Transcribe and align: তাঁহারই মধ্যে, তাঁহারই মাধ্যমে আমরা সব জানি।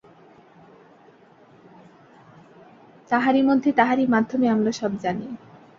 তাঁহারই 3.11 3.43
মধ্যে, 3.43 3.69
তাঁহারই 3.71 4.05
মাধ্যমে 4.07 4.47
আমরা 4.49 4.71
সব 4.71 4.91
জানি। 4.97 5.27